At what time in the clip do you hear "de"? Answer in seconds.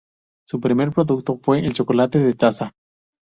2.17-2.33